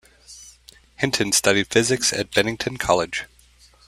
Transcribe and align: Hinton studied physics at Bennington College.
Hinton 0.95 1.31
studied 1.31 1.67
physics 1.67 2.11
at 2.11 2.33
Bennington 2.33 2.77
College. 2.77 3.25